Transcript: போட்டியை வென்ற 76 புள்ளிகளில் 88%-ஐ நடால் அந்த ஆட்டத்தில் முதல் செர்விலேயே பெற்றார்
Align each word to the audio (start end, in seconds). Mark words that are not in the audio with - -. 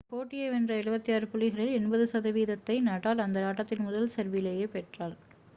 போட்டியை 0.09 0.45
வென்ற 0.49 0.71
76 0.77 1.27
புள்ளிகளில் 1.31 1.73
88%-ஐ 1.75 2.77
நடால் 2.89 3.23
அந்த 3.25 3.45
ஆட்டத்தில் 3.49 3.85
முதல் 3.87 4.13
செர்விலேயே 4.15 4.67
பெற்றார் 4.73 5.17